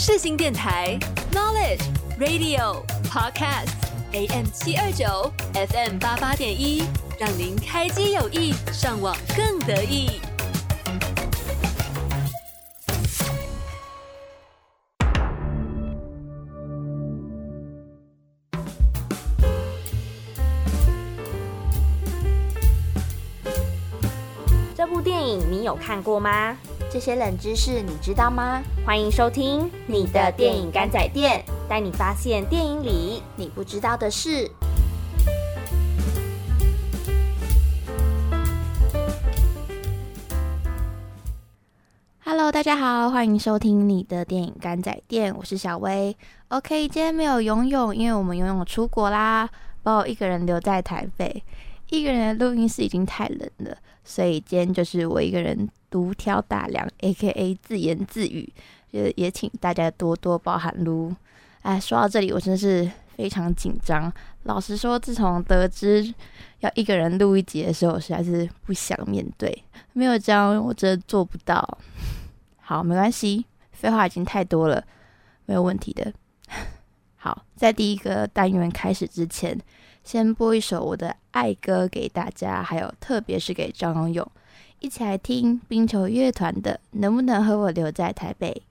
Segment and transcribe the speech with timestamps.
[0.00, 0.96] 世新电台
[1.32, 1.82] Knowledge
[2.20, 3.72] Radio Podcast
[4.12, 6.84] AM 七二九 FM 八八点一，
[7.18, 10.20] 让您开机有意，上网更得意。
[24.76, 26.56] 这部电影你有看过吗？
[26.90, 28.62] 这些冷知识你知道吗？
[28.86, 34.50] 欢迎收听你的电影干仔店，带你发现电影里你不知道的事。
[42.24, 46.16] Hello，大家好，欢迎收听你的电影干仔店，我是小薇。
[46.48, 49.46] OK，今天没有游泳，因为我们游泳出国啦，
[49.82, 51.44] 把我一个人留在台北。
[51.90, 53.76] 一个人的录音室已经太冷了，
[54.08, 58.50] 所以今天就是我一个人独挑大梁，A.K.A 自言自语，
[58.90, 61.14] 也也请大家多多包涵喽。
[61.60, 64.10] 哎，说到这里，我真是非常紧张。
[64.44, 66.02] 老实说，自从得知
[66.60, 71.78] 要一个人录一集的时候，实在是不想面对，没有这样，我真的做不到。
[72.56, 74.82] 好，没关系，废话已经太多了，
[75.44, 76.10] 没有问题的。
[77.16, 79.60] 好，在第一个单元开始之前。
[80.10, 84.26] 先播一首我的爱歌给大家，还有特别是给张勇，
[84.80, 88.62] 一起来听冰球乐团的《能不能和我留在台北》。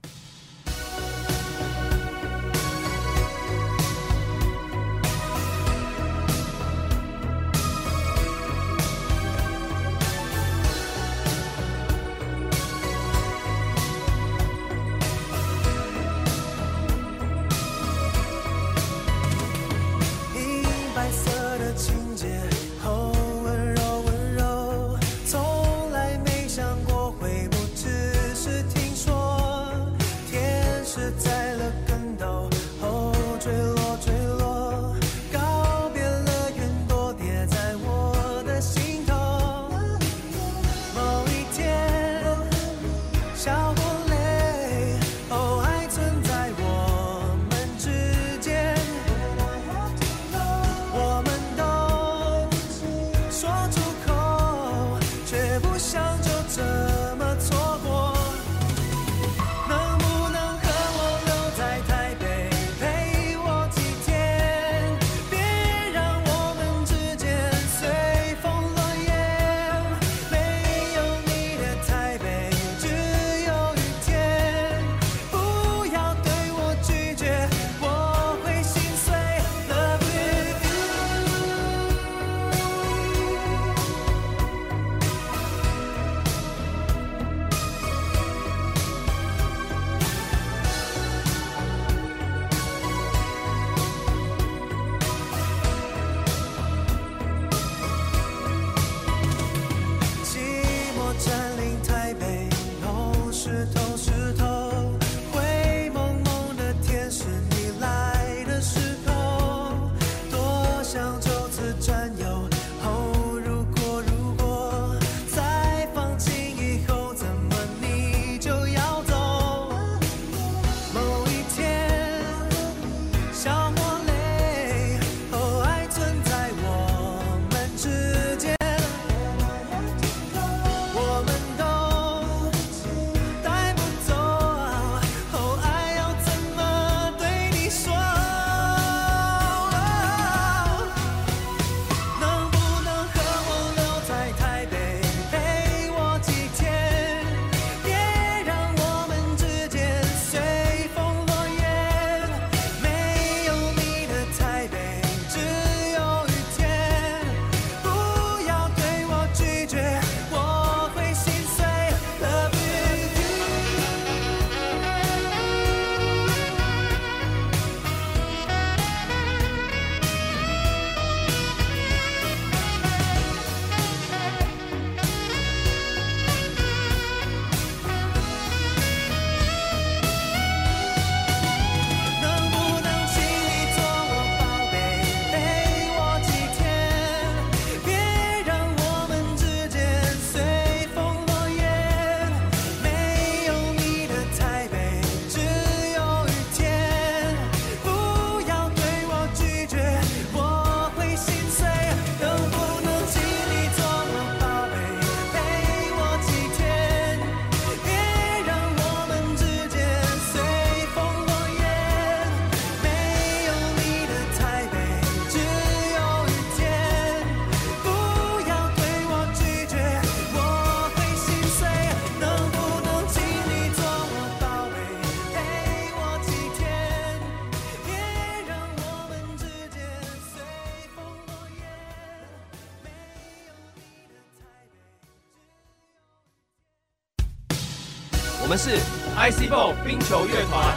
[238.50, 238.78] 我们是
[239.14, 240.74] IC Ball 冰球乐团。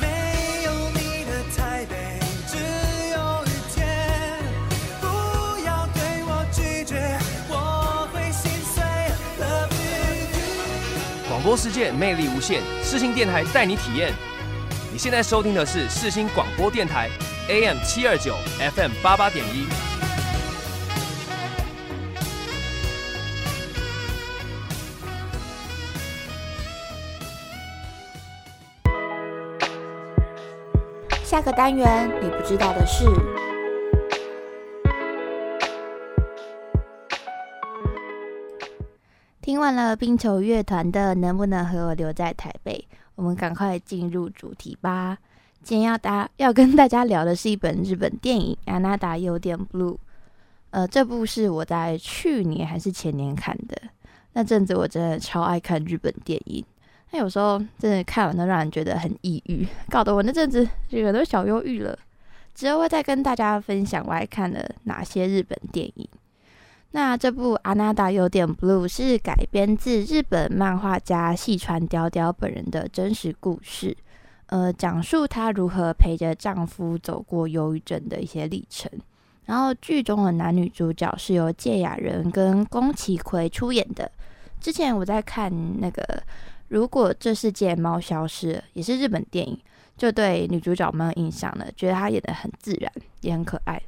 [0.00, 2.18] 没有你的台北，
[2.48, 2.56] 只
[3.12, 4.42] 有雨天。
[5.00, 5.06] 不
[5.64, 7.16] 要对我拒绝，
[7.48, 8.82] 我会心碎。
[9.38, 11.28] Love you。
[11.28, 14.12] 广播世界魅力无限，世新电台带你体验。
[14.90, 17.08] 你现在收听的是世新广播电台
[17.48, 18.34] ，AM 七二九
[18.74, 19.68] ，FM 八八点一。
[31.40, 33.06] 这个单元你不知道的事，
[39.40, 45.16] 听完了冰球乐团的《能不能和我留在台北》，我们赶快进入主题吧。
[45.62, 49.94] 今天要大要跟大家聊的是一本日本电影《安娜达有点 blue》。
[50.72, 53.80] 呃，这部是我在去年还是前年看的。
[54.34, 56.62] 那阵子我真的超爱看日本电影，
[57.12, 61.98] 那有时候真的看完都让人觉得很抑郁，搞得我那阵子这个都小忧郁了。
[62.54, 66.08] 之后会再跟大家分享我爱看了哪些日本电影。
[66.92, 73.96] 那这部《阿娜达有点 blue》是改编自日本漫画家细川雕雕本人的真实故事，
[74.46, 78.90] 呃，讲述她如何陪着丈夫走过忧郁症的一些历程。
[79.46, 84.10] 然后剧中的男女主角是由芥雅人跟宫崎葵出演的。
[84.60, 86.02] 之前我在看那个
[86.70, 89.58] 《如果这世界猫消失了》，也是日本电影，
[89.96, 92.90] 就对女主角蛮有印象的，觉得她演的很自然，
[93.22, 93.82] 也很可爱。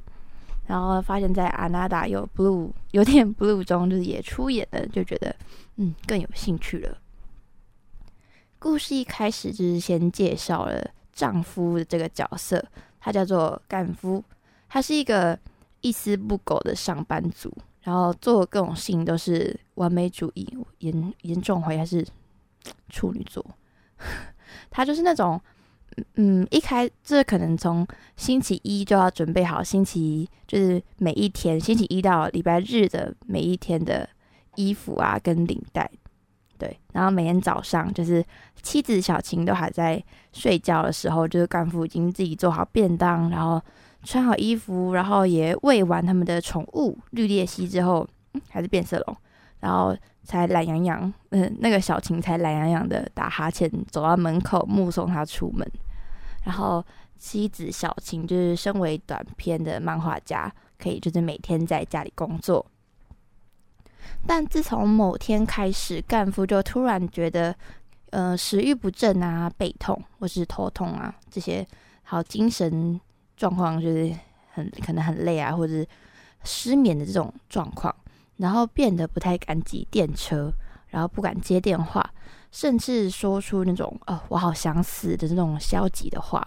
[0.67, 5.33] 然后发现，在《阿娜达有 blue 有点 blue》中，就是也出演的，就觉得
[5.77, 6.97] 嗯更有兴趣了。
[8.59, 12.61] 故事一开始就是先介绍了丈夫的这个角色，
[12.99, 14.21] 他叫做干夫，
[14.67, 15.39] 他是一个
[15.79, 17.49] 一丝不苟的上班族，
[17.81, 20.45] 然后做各种事情都是完美主义，
[20.79, 22.05] 严严重怀疑他是
[22.89, 23.45] 处女座。
[24.69, 25.39] 他就是那种。
[26.15, 27.85] 嗯，一开这可能从
[28.17, 34.09] 星期一就要准备好，星期一就是每一天，星期一到礼拜日的每一天的
[34.55, 35.87] 衣服啊，跟领带，
[36.57, 38.25] 对，然后每天早上就是
[38.63, 43.61] 妻子小晴都还在睡觉的时候，就是干夫已经自己做好便当，然后
[44.01, 48.07] 穿好衣服，然后也喂完他们的宠物绿鬣蜥之后，
[48.49, 49.15] 还是变色龙，
[49.59, 49.95] 然后。
[50.23, 55.69] 才懒洋洋，嗯，那个小晴才懒洋洋的打哈欠走到门口目送他出门，
[56.43, 56.83] 然后
[57.17, 62.65] 妻子小晴就是身为短篇的漫画家，可以就是每天在家里工作。
[64.25, 67.55] 但自从某天开始，干夫就突然觉得，
[68.11, 71.65] 呃，食欲不振啊，背痛或是头痛啊，这些
[72.03, 72.99] 好精神
[73.35, 74.13] 状况就是
[74.53, 75.85] 很可能很累啊，或者
[76.43, 77.93] 失眠的这种状况。
[78.43, 80.51] 然后变得不太敢挤电车，
[80.89, 82.13] 然后不敢接电话，
[82.51, 86.45] 甚至说出那种“哦，我好想死”的那种消极的话。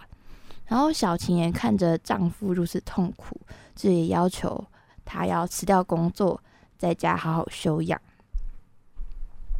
[0.67, 3.35] 然后小晴也看着丈夫如此痛苦，
[3.75, 4.63] 就也要求
[5.03, 6.39] 他要辞掉工作，
[6.77, 7.99] 在家好好休养。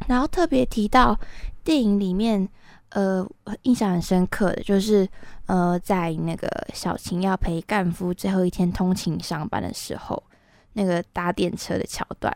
[0.06, 1.18] 然后特别提到
[1.64, 2.48] 电影里面，
[2.90, 3.28] 呃，
[3.62, 5.08] 印象很深刻的就是，
[5.46, 10.22] 呃，在那个小晴要陪干夫最后一天通勤上班的时候。
[10.78, 12.32] 那个搭电车的桥段，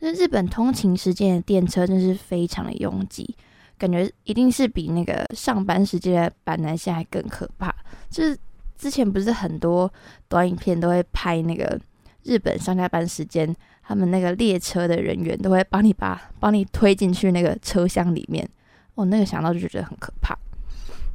[0.00, 3.36] 那日本通勤时间的电车真是非常的拥挤，
[3.78, 7.72] 感觉一定是比那个上班时间的板南线还更可怕。
[8.10, 8.36] 就是
[8.76, 9.90] 之前不是很多
[10.28, 11.80] 短影片都会拍那个
[12.24, 18.48] 日本上下班时间，他们那个列车的人员都会帮你把帮你推进去那个车厢里面，
[18.96, 20.36] 我那个想到就觉得很可怕。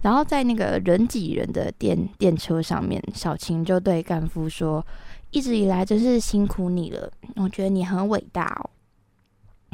[0.02, 4.86] 然后在那个人挤人的电电车上面，小晴就对干夫说。
[5.32, 8.70] 一直以来真是辛苦你了，我觉得你很伟大哦。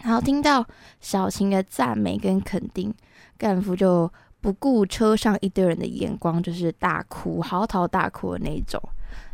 [0.04, 0.66] 然后听到
[1.00, 2.94] 小晴的赞美跟肯定，
[3.38, 8.82] 干夫就不顾车上一堆人的眼光，就是大哭、嚎啕大哭的那种。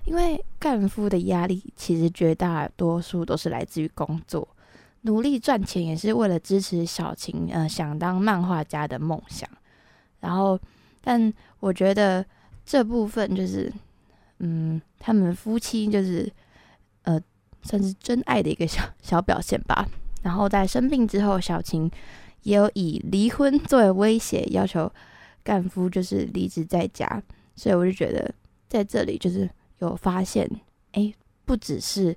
[0.06, 4.48] 因为干夫的压力其实绝大多数都是来自于工作，
[5.02, 9.50] 努力赚钱也是为了支持小晴呃想当漫画家的梦想。
[10.20, 10.60] 然后，
[11.02, 12.24] 但我觉得
[12.64, 13.74] 这部分就是。
[14.44, 16.32] 嗯，他们夫妻就是
[17.04, 17.22] 呃，
[17.62, 19.88] 算是真爱的一个小小表现吧。
[20.24, 21.90] 然后在生病之后，小晴
[22.42, 24.92] 也有以离婚作为威胁，要求
[25.44, 27.22] 干夫就是离职在家。
[27.56, 28.34] 所以我就觉得
[28.68, 30.50] 在这里就是有发现，
[30.94, 31.14] 哎，
[31.46, 32.16] 不只是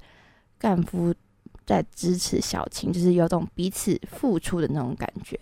[0.59, 1.15] 干夫
[1.67, 5.39] 在支持小晴，就是有种彼此付出的那种感觉。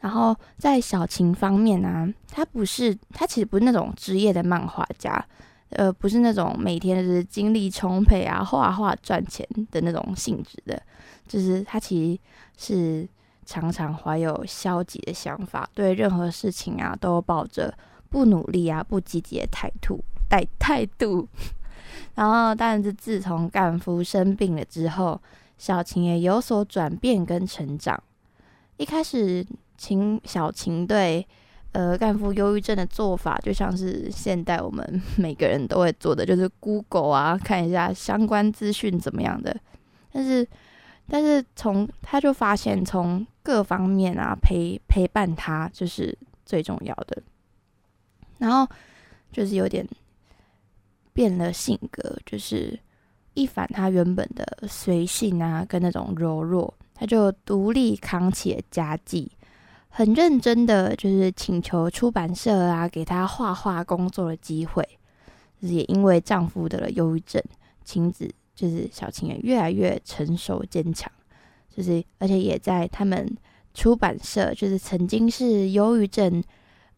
[0.00, 5.24] 然后在小晴方面呢，他不是他其实不是那种职业的漫画家，
[5.70, 10.80] 呃，不是那种每天就是精力充沛啊，画画赚钱的那种性质的，
[11.26, 12.20] 就是他其
[12.56, 13.08] 实是
[13.44, 17.72] 常常怀有消极的想法，对任何事情啊都抱着
[18.10, 21.28] 不努力啊、不积极的态度态 态度。
[22.14, 25.20] 然后，但是自从干夫生病了之后，
[25.58, 28.02] 小晴也有所转变跟成长。
[28.76, 31.26] 一开始，情小情对
[31.72, 39.56] 呃干夫忧郁症的做法，就像是现代我们 每个人都会做的，就是 Google 啊，看一下相关资讯怎么样的。
[40.12, 40.46] 但是，
[41.08, 47.22] 但是从他就发现，从各方面啊陪陪伴他就是最重要的。
[48.38, 48.66] 然后
[49.32, 49.86] 就是有点
[51.12, 52.78] 变了性格，就是
[53.34, 59.30] 一反他原本的随性啊，跟那种柔弱，他就独立扛起了家计，
[59.96, 64.86] 很认真的就是请求出版社啊给他画画工作的机会。
[65.60, 67.42] 也因为丈夫得了忧郁症，
[67.82, 71.10] 晴子就是小晴也越来越成熟坚强，
[71.74, 73.34] 就是而且也在他们
[73.72, 76.44] 出版社，就是曾经是忧郁症。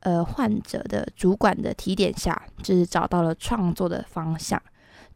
[0.01, 4.61] 呃，患者的主管的提点下，就是找到了创作的方向，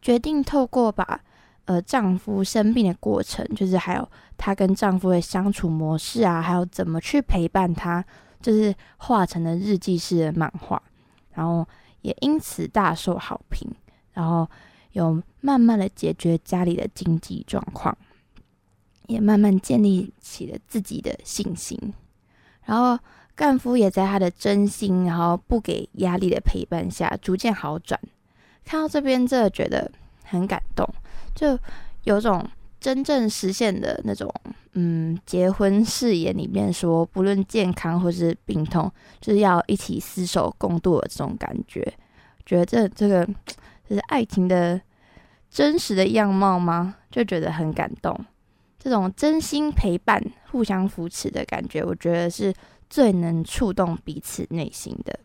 [0.01, 1.21] 决定透过把
[1.65, 8.05] 呃丈夫生病的过程，就是还有她跟丈夫的相处模式啊，还有怎么去陪伴他，
[8.41, 10.83] 就是画成了日记式的漫画，
[11.33, 11.67] 然后
[12.01, 13.71] 也因此大受好评，
[14.13, 14.49] 然后
[14.93, 17.97] 有慢慢的解决家里的经济状况，
[19.07, 21.95] 也慢慢建立起了自己的信心，
[22.65, 22.99] 然后。
[23.35, 27.99] 干夫也在他的真心，然后不给压力的陪伴下，逐渐好转。
[28.63, 29.91] 看到这边，真的觉得
[30.23, 30.87] 很感动，
[31.35, 31.59] 就
[32.05, 32.47] 有种
[32.81, 34.33] 真正实现的那种，
[34.73, 41.81] 嗯，结婚誓言里面说，不论健康或是病痛，就是要一起厮守共度的这种感觉。
[42.45, 43.25] 觉得这 这个
[43.89, 44.81] 就是爱情的
[45.51, 46.97] 真实的样貌吗？
[47.11, 48.19] 就觉得很感动。
[48.79, 50.21] 这种真心陪伴、
[50.51, 52.53] 互相扶持的感觉，我觉得是。
[52.93, 55.19] 最能触动彼此内心的。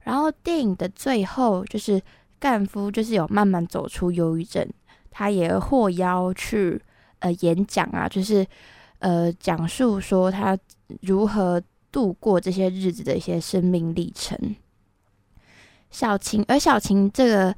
[0.00, 2.02] 然后电影的最后，就是
[2.40, 4.68] 干夫就是有慢慢走出忧郁症，
[5.16, 6.82] 他也获邀去
[7.20, 8.44] 呃演讲啊，就是
[8.98, 10.58] 呃讲述说他
[11.02, 14.36] 如何度过这些日子的一些生命历程。
[15.92, 17.54] 小晴，而小晴这个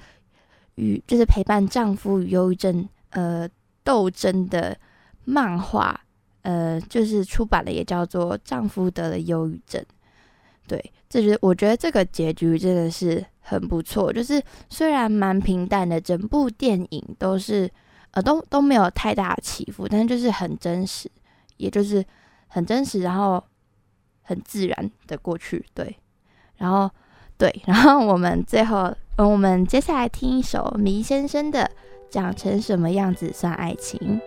[0.75, 3.49] 与就是陪伴丈夫与忧郁症呃
[3.83, 4.77] 斗争的
[5.25, 5.99] 漫画。
[6.43, 9.83] 呃，就是出版了，也叫做《丈夫得了忧郁症》。
[10.69, 14.13] 对，这是我觉得这个结局真的是很不错。
[14.13, 17.71] 就是虽然蛮平淡的，整部电影都是
[18.11, 21.09] 呃都都没有太大的起伏，但是就是很真实，
[21.57, 22.05] 也就是
[22.49, 23.43] 很真实，然后
[24.23, 25.65] 很自然的过去。
[25.73, 25.97] 对，
[26.57, 26.91] 然后
[27.39, 31.71] 对，然后我们最后，嗯，我们接下来听一首迷先生的
[32.13, 34.21] 《长成什么样子算爱情》。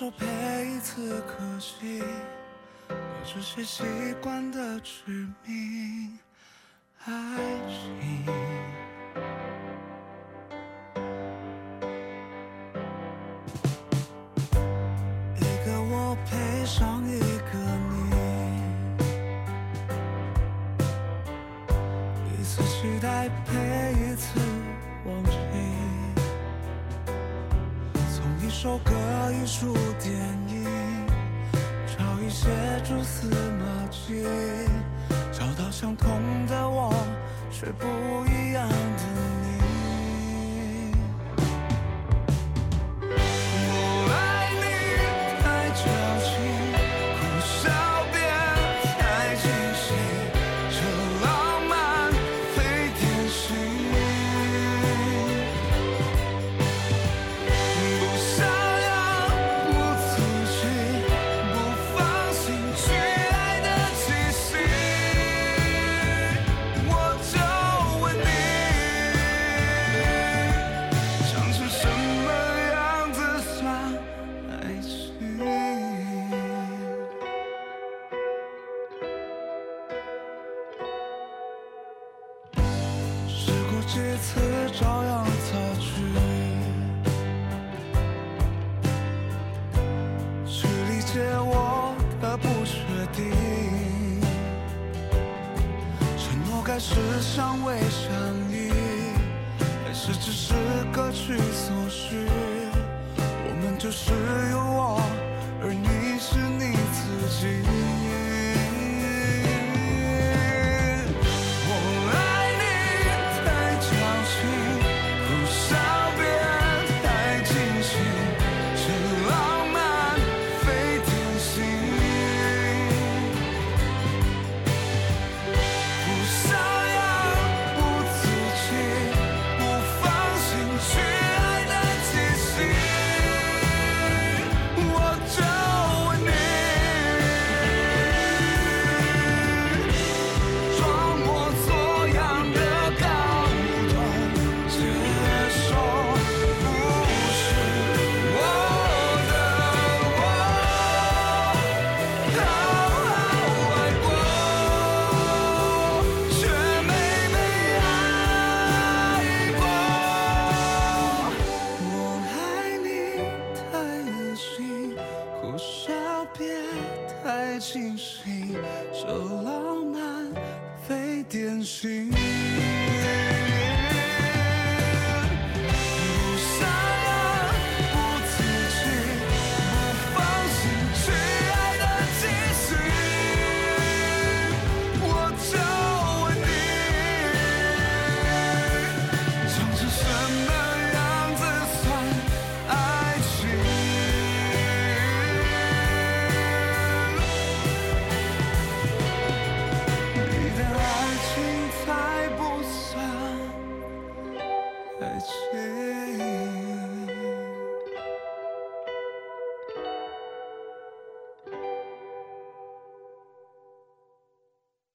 [0.00, 0.24] 说陪
[0.66, 2.00] 一次可惜，
[2.88, 3.84] 和这些习
[4.22, 6.18] 惯的致命
[7.04, 7.12] 爱
[7.68, 8.24] 情。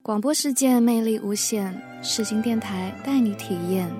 [0.05, 3.91] 广播世界魅力无限，世新电台带你体验。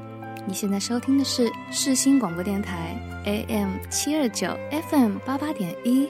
[0.46, 4.56] 你现在收听的是世新广播电台 AM 七二九
[4.92, 6.08] FM 八八点一，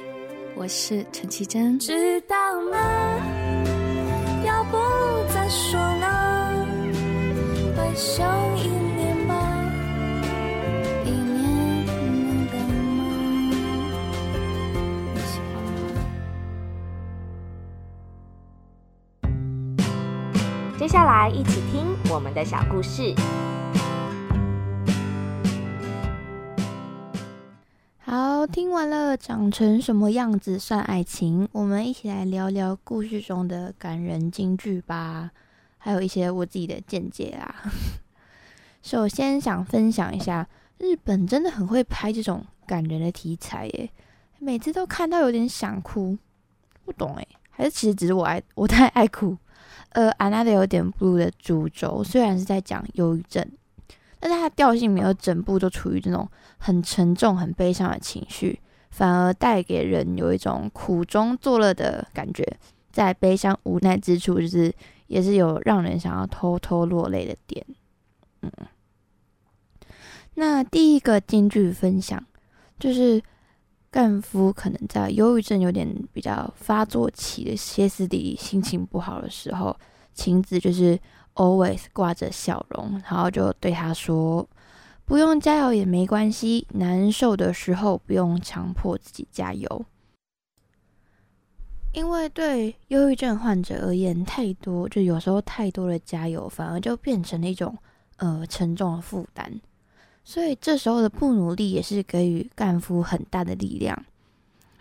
[0.53, 1.79] 我是陈绮贞。
[1.79, 2.35] 知道
[2.69, 2.77] 吗？
[4.45, 4.77] 要不
[5.33, 6.67] 再说呢？
[7.77, 8.27] 回想
[8.57, 8.67] 一
[20.85, 23.11] 接下来一起听我们的小故事。
[27.97, 35.31] 好，听完了长成什么样子算爱情，我们一起来聊聊故事中的感人金句吧，
[35.79, 37.63] 还有一些我自己的见解啦。
[38.83, 43.89] 首先想分享一下，日本真的很会拍这种感人的题材耶，
[44.37, 46.15] 每次都看到有点想哭，
[46.85, 49.35] 不懂诶，还是其实只是我爱我太爱哭。
[49.95, 53.49] 呃，安娜的有点 blue 的主轴虽然是在讲忧郁症，
[54.19, 62.45] 但是它调性没有整部都处于这种很沉重、很悲伤的情绪，反而带给人有一种苦中作乐的感觉。
[62.91, 64.73] 在悲伤无奈之处，就是
[65.07, 67.65] 也是有让人想要偷偷落泪的点。
[68.41, 68.51] 嗯，
[70.33, 72.21] 那第一个金句分享
[72.77, 73.23] 就是
[73.95, 79.73] 干夫可能在忧郁症有点比较发作期的歇斯底里、心情不好的时候，
[80.13, 80.99] 晴子就是
[81.35, 84.45] always 挂着笑容，然后就对他说
[85.07, 89.85] ：“不用加油也没关系，难受的时候不用强迫自己加油。”
[91.95, 97.77] 因为对忧郁症患者而言，太多就有时候太多的加油，反而就变成了一种
[98.17, 99.61] 呃沉重的负担。
[100.25, 104.05] 所以这时候的不努力，也是给予干夫很大的力量。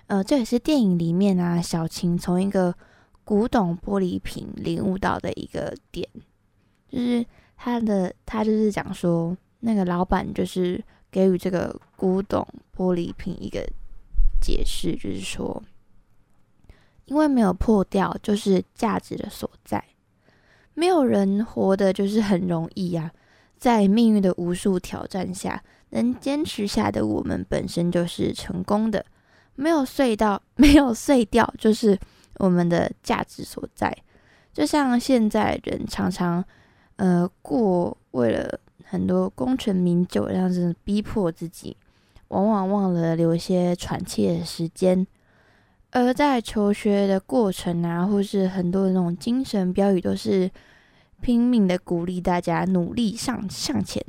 [0.06, 2.74] 呃，这也是电影里面啊，小晴从一个
[3.24, 6.08] 古董玻璃瓶领悟到的一个点，
[6.88, 7.24] 就是
[7.56, 13.60] 他的他就是讲说，那个老板就是给予这个古董玻璃瓶一个
[14.40, 15.62] 解释，就是说，
[17.04, 19.84] 因为没有破掉，就是价值的所在。
[20.72, 23.12] 没有人活的就是很容易啊，
[23.64, 29.02] 在命运的无数挑战下，能坚持下的我们本身就是成功的。
[29.54, 31.98] 没有碎到，没有碎掉，就是
[32.36, 33.96] 我们的价值所在。
[34.52, 36.44] 就像现在人常常，
[36.96, 41.74] 呃，过为了很多功成名就，这样子逼迫自己，
[42.28, 45.06] 往往忘了留一些喘气的时间。
[45.92, 50.50] 而在求学的过程啊，或是很多的那种精神标语，都是
[51.24, 54.04] 拼命的鼓励大家努力上向前，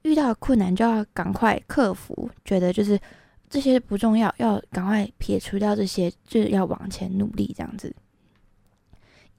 [0.00, 2.98] 遇到困难就要赶快克服，觉得就是。
[3.48, 7.94] 这些不重要，要赶快撇除掉这些，就是要往前努力这样子。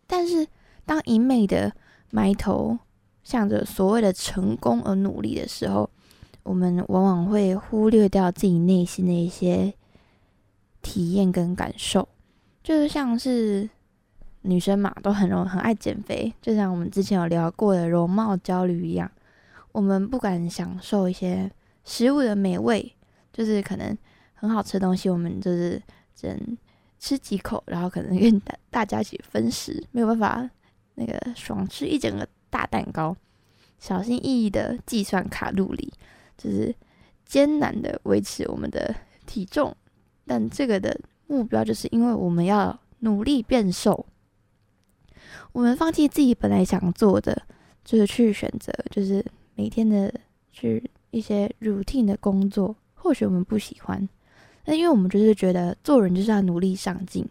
[0.08, 0.48] 但是，
[0.86, 1.74] 当一昧的
[2.10, 2.80] 埋头
[3.22, 5.90] 向着所谓的成功而努力的时候，
[6.44, 9.74] 我们往往会忽略掉自己内心的一些
[10.82, 12.08] 体验跟感受，
[12.64, 13.70] 就是像是
[14.50, 19.10] 女生嘛，都很容很爱减肥，就像我们之前有聊过的容貌焦虑一样，
[19.72, 21.52] 我们不敢享受一些
[21.84, 22.94] 食物的美味，
[23.34, 23.96] 就是可能
[24.34, 25.82] 很好吃的东西，我们就是
[26.16, 26.58] 只能
[27.00, 30.50] 吃几口，然后可能跟大大家一起分食，没有办法
[30.96, 33.16] 那个爽吃一整个大蛋糕，
[33.80, 35.94] 小心翼翼的计算卡路里，
[36.38, 36.74] 就是
[37.26, 39.76] 艰难的维持我们的体重，
[40.26, 44.06] 但这个的目标就是因为我们要努力变瘦，
[45.52, 47.42] 我们放弃自己本来想做的，
[47.84, 49.24] 就是去选择，就是
[49.56, 50.13] 每天的
[50.52, 54.08] 去一些 routine 的工作，或许我们不喜欢，
[54.66, 57.28] 那因为我们就是觉得做人就是要努力上进，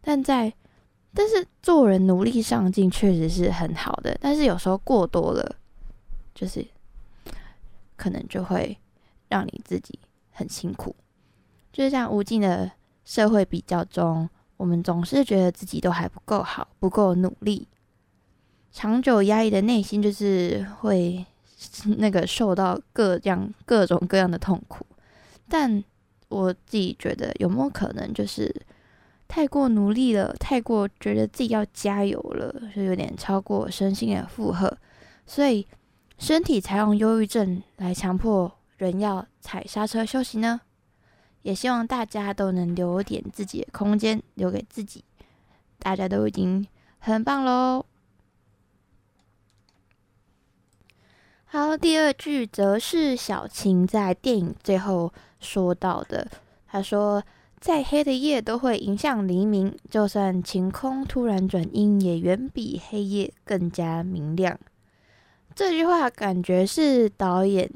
[0.00, 0.52] 但在
[1.12, 5.56] 但是做人努力上进确实是很好的，但是有时候过多了，
[6.34, 6.66] 就是
[7.96, 8.76] 可能就会
[9.28, 9.98] 让你自己
[10.32, 10.94] 很辛苦。
[11.72, 12.70] 就是像无尽的
[13.04, 17.66] 社会比较中，我们总是觉得自己都还不够好，不够努力，
[18.70, 21.24] 长久压抑的内心就是会
[21.98, 24.86] 那个受到各样各种各样的痛苦。
[25.48, 25.82] 但
[26.28, 28.54] 我自己觉得有没有可能就是
[29.28, 34.76] 太过努力了，太过觉得自己要加油了，就有点超过身心的负荷，
[35.26, 35.66] 所以
[36.18, 40.60] 身体才用忧郁症来强迫人要踩刹车休息呢？
[41.44, 45.04] 也希望大家都能留点自己的空间，留给自己。
[45.78, 46.66] 大家都已经
[46.98, 47.84] 很棒喽。
[51.44, 56.26] 好，第二句则是小晴在电影最后说到的。
[56.66, 57.22] 他说
[57.60, 64.58] ：“再黑的夜都会迎向黎明，就算晴空突然转阴，也远比黑夜更加明亮。”
[65.54, 67.70] 这句话感觉是导演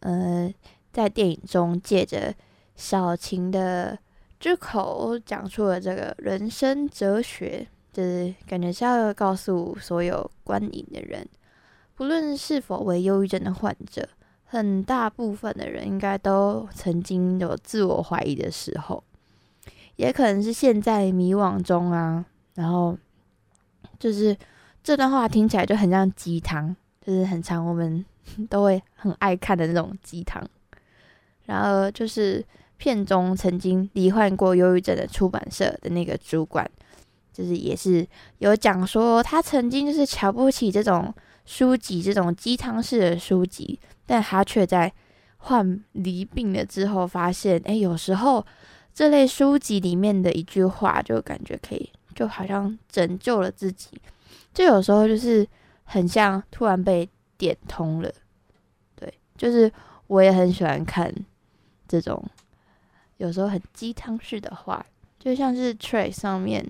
[0.00, 0.52] 呃
[0.92, 2.34] 在电影中借着
[2.74, 3.98] 小晴的
[4.40, 11.24] 之口讲出了这个人生哲学，就是感觉是要告诉所有观影的人，
[11.94, 14.08] 不论是否为忧郁症的患者，
[14.44, 19.04] 很大部分的人应该都曾经有自我怀疑的时候，
[19.94, 22.24] 也可能是现在迷惘中啊。
[22.54, 22.98] 然后
[23.98, 24.36] 就是
[24.82, 28.04] 这段话听起来就很像鸡汤，就是很长我们
[28.50, 30.44] 都会很爱看的那种鸡汤。
[31.44, 32.44] 然而就是。
[32.82, 36.68] 片中曾经罹患过忧郁症的出版社的那个主管，
[37.32, 38.04] 就是也是
[38.38, 41.14] 有讲说，他曾经就是瞧不起这种
[41.44, 44.92] 书籍，这种鸡汤式的书籍，但他却在
[45.36, 48.44] 患离病了之后，发现，哎，有时候
[48.92, 53.90] 这类书籍里面的一句话，就感觉可以，就好像拯救了自己，
[54.52, 55.46] 就有时候就是
[55.84, 58.12] 很像突然被点通了，
[58.96, 59.70] 对，就是
[60.08, 61.14] 我也很喜欢看
[61.86, 62.20] 这种。
[63.22, 64.84] 有时候很鸡汤式的话，
[65.16, 66.68] 就像是 Tray 上面，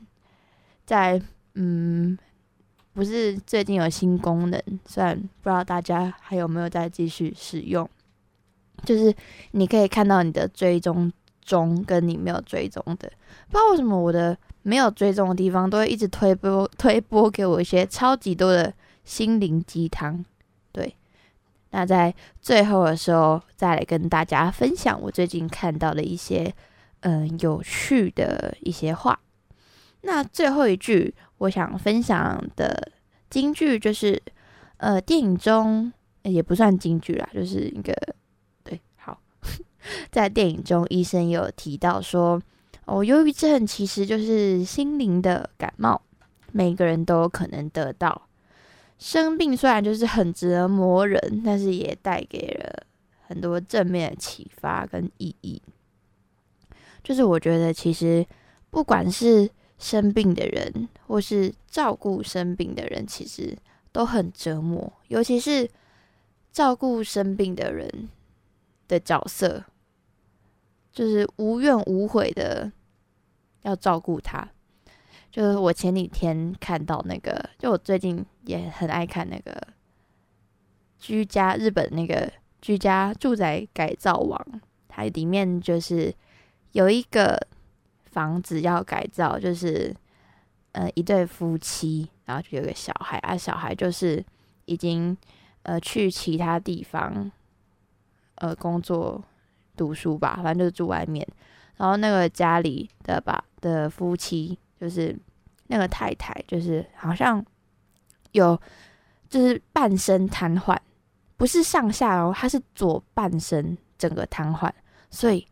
[0.85, 1.21] 在
[1.55, 2.19] 嗯，
[2.93, 7.89] 不是最近有新功能，虽然不知道大家还有没有在继续使用，
[8.85, 9.15] 就是
[9.53, 11.11] 你可以看到你的追踪
[11.41, 13.11] 中跟你没有追踪的，
[13.49, 18.71] 不知道为什么我的没有追踪的地方都会一直推播推播给我一些超级多的
[19.05, 20.23] 心灵鸡汤，
[21.73, 26.55] 那在最后的时候，再来跟大家分享我最近看到的一些
[27.01, 29.19] 嗯有趣的一些话。
[30.03, 32.93] 那最后一句我想分享的
[33.31, 34.21] 金句就是，
[34.77, 37.95] 呃，电影中也不算金句啦，就是一个
[38.63, 39.19] 对，好，
[40.13, 42.41] 在电影中医生有提到说，
[42.85, 46.03] 哦，忧郁症其实就是心灵的感冒，
[46.53, 48.29] 每个人都有可能得到。
[49.03, 52.87] 生病虽然就是很折磨人，但是也带给了
[53.27, 55.61] 很多正面的启发跟意义。
[57.03, 58.25] 就是我觉得，其实
[58.71, 63.59] 不管是生病的人，或是照顾生病的人，其实
[63.91, 64.93] 都很折磨。
[65.09, 65.69] 尤其是
[66.53, 68.09] 照顾生病的人
[68.87, 69.65] 的角色，
[70.93, 72.71] 就是无怨无悔的
[73.63, 74.49] 要照顾他。
[75.33, 79.67] 就是我前几天看到那个，就我最近也很爱看那个
[80.99, 84.47] 居家日本那个居家住宅改造网，
[84.89, 86.15] 它里面就是
[86.73, 87.41] 有一个
[88.05, 89.97] 房子要改造，就是
[90.73, 94.23] 呃一对夫妻，然后就有个小孩啊，小孩就是
[94.67, 95.17] 已经
[95.63, 97.33] 呃去其他地方
[98.35, 99.25] 呃工作
[99.79, 101.27] 读书吧，反正就是住外面，
[101.79, 104.59] 然后那个家里的吧的夫妻。
[104.83, 105.17] 就是
[105.69, 107.45] 那个太太，就是好像
[108.33, 108.61] 有，
[109.31, 110.77] 就是半身瘫痪，
[111.37, 114.69] 不是上下哦，她是左半身整个瘫痪，
[115.09, 115.47] 所以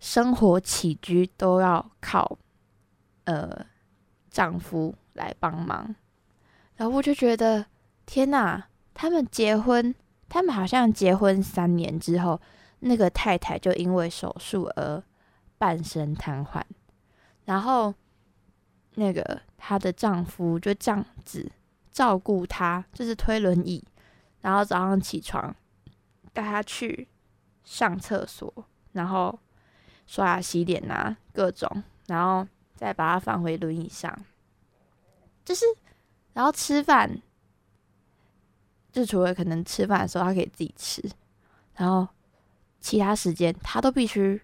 [0.00, 2.38] 生活起居都要靠
[3.24, 3.62] 呃
[4.30, 5.94] 丈夫来帮忙，
[6.76, 7.66] 然后我就觉得
[8.06, 9.94] 天哪，他们结婚，
[10.30, 12.40] 他们好像结婚三年之后，
[12.80, 15.04] 那个太太就因为手术而
[15.58, 16.62] 半身瘫痪，
[17.44, 17.94] 然后
[18.94, 21.50] 那个她的丈夫就这样子
[21.90, 23.82] 照顾她，就是推轮椅，
[24.40, 25.54] 然后早上起床
[26.32, 27.08] 带她去
[27.64, 28.52] 上厕所，
[28.92, 29.38] 然后
[30.06, 34.24] 刷牙洗脸啊，各种，然后再把她放回轮椅上，
[35.44, 35.64] 就是，
[36.32, 37.22] 然后吃饭，
[38.90, 41.02] 就除了可能吃饭的时候她可以自己吃，
[41.76, 42.06] 然后
[42.80, 44.42] 其他时间她都必须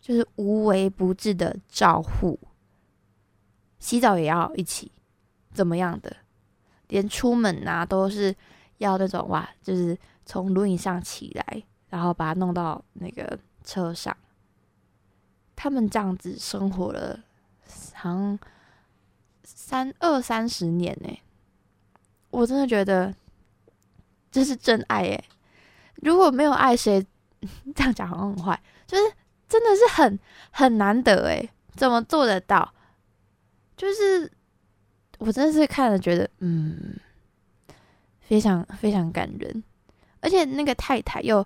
[0.00, 2.38] 就是无微不至的照护，
[3.82, 4.92] 洗澡也要一起，
[5.52, 6.16] 怎么样的，
[6.86, 8.32] 连出门啊都是
[8.78, 14.16] 要那种哇，就是从轮椅上起来，然后把它弄到那个车上。
[15.56, 17.18] 他们这样子生活了，
[17.94, 18.38] 好像
[19.42, 21.18] 三二三十年呢、
[22.30, 23.12] 我真的觉得
[24.30, 25.24] 这是真爱耶、
[25.96, 27.04] 如果没有爱谁，
[27.74, 29.12] 这样讲好像很坏，就是
[29.48, 30.16] 真的是很
[30.52, 32.72] 很难得诶、怎么做得到？
[33.82, 34.30] 就是
[35.18, 36.94] 我真的是看了觉得，嗯，
[38.20, 39.64] 非常非常感人，
[40.20, 41.44] 而且那个太太又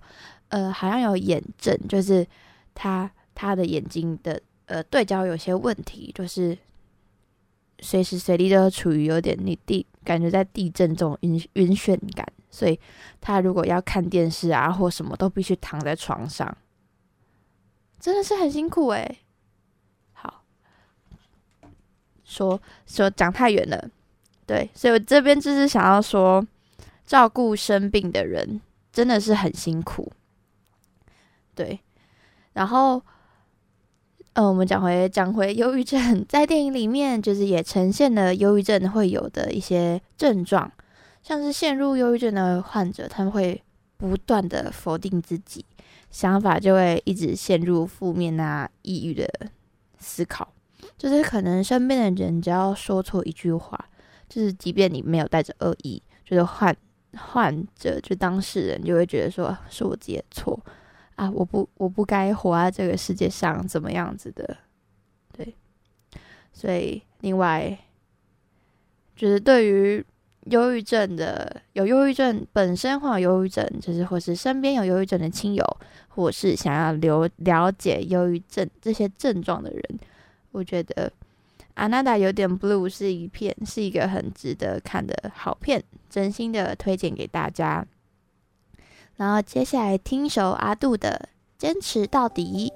[0.48, 2.26] 呃好像有眼症，就是
[2.74, 6.58] 她她的眼睛的呃对焦有些问题，就是
[7.78, 12.78] 随时随地都处于有点你地感觉在地震这种晕晕眩感，所以
[13.18, 16.54] 她如果要看电视啊或什么都必须躺在床上，
[17.98, 19.20] 真的是很辛苦诶、
[22.26, 23.88] 说说讲太远了，
[24.44, 26.46] 对，所以我这边就是想要说，
[27.06, 28.60] 照顾生病的人
[28.92, 30.12] 真的是很辛苦，
[31.54, 31.80] 对，
[32.52, 33.00] 然后。
[34.36, 40.70] 呃，我们讲回讲回忧郁症，在电影里面就是也呈现了忧郁症会有的一些症状，
[41.22, 43.62] 像是陷入忧郁症的患者，他们会
[43.96, 45.64] 不断的否定自己，
[46.10, 49.26] 想法就会一直陷入负面啊、抑郁的
[49.98, 50.52] 思考。
[50.96, 53.78] 就是可能身边的人只要说错一句话，
[54.28, 56.76] 就是即便你没有带着恶意，就是患
[57.16, 60.58] 患者就当事人就会觉得说是我自己的错。
[61.16, 64.56] 啊，我不，我不该活在这个世界上，怎么样子的？
[65.32, 65.54] 对，
[66.52, 67.78] 所以另外
[69.14, 70.04] 就是对于
[70.50, 75.64] 忧郁症的有忧郁症本身或有忧郁症，就是或是身边有忧郁症的亲友，
[76.08, 79.82] 或是想要了了解忧郁症这些症状的人，
[80.56, 81.10] 我觉得
[81.74, 87.86] 《阿娜达有点 blue》是一片是一个很值得看的好片，真心的推荐给大家。
[89.16, 91.28] 然后接下来听一首阿杜的
[91.60, 92.72] 《坚持到底》。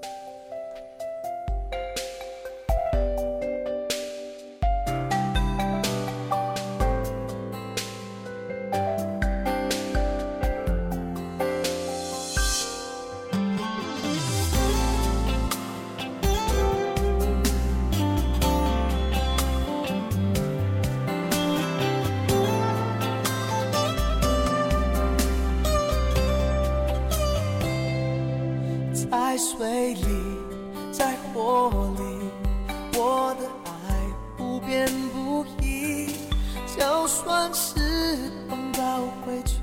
[39.25, 39.55] 回去，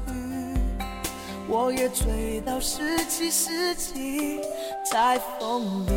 [1.48, 4.40] 我也追到十七世纪。
[4.92, 5.92] 在风里，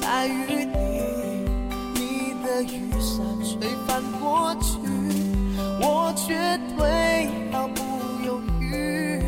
[0.00, 0.74] 在雨里，
[1.94, 4.78] 你的雨伞吹翻过去，
[5.80, 6.34] 我绝
[6.76, 7.82] 对毫不
[8.26, 9.22] 犹豫。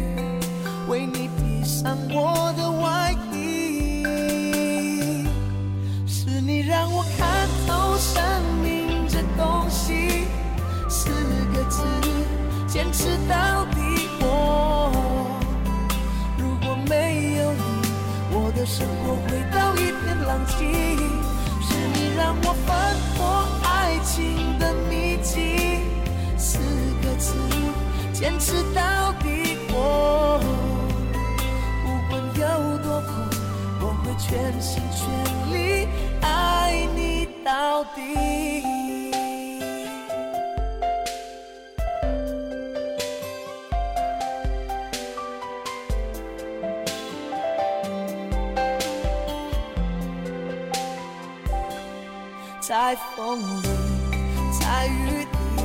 [0.88, 2.95] 为你披上我的外
[12.96, 14.08] 坚持到底。
[14.20, 14.90] 我
[16.38, 17.60] 如果没有你，
[18.32, 20.56] 我的生活回到一片狼藉。
[21.60, 25.80] 是你让我翻破爱情的秘籍，
[26.38, 26.58] 四
[27.02, 27.34] 个字，
[28.14, 29.58] 坚持到底。
[29.70, 30.40] 我。
[31.84, 33.12] 不管有多苦，
[33.80, 34.82] 我会全心
[52.86, 53.68] 在风里，
[54.60, 55.60] 在雨里，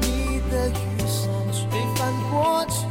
[0.00, 1.62] 你的雨伞吹
[1.94, 2.83] 翻过去。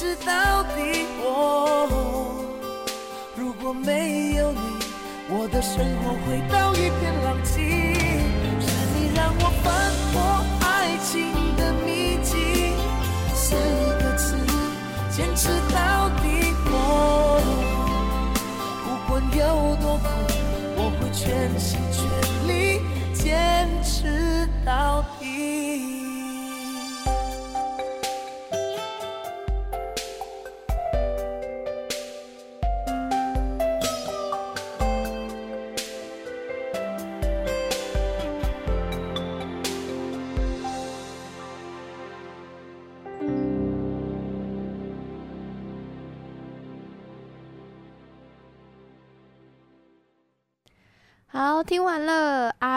[0.00, 1.04] 是到底。
[1.22, 1.86] 我，
[3.36, 4.58] 如果没有你，
[5.28, 7.60] 我的生活回到一片狼藉。
[8.62, 9.68] 是你让我翻
[10.14, 10.16] 过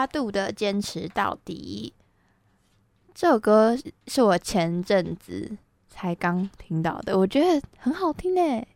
[0.06, 1.92] 度的《坚持到底》
[3.14, 5.56] 这首歌，是我前阵子
[5.88, 8.66] 才刚听到的，我觉得很好听呢。